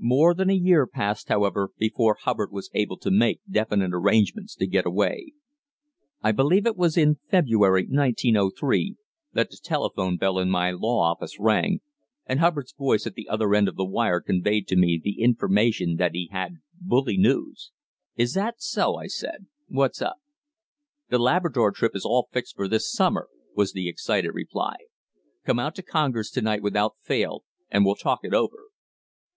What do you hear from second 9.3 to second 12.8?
that the telephone bell in my law office rang, and Hubbard's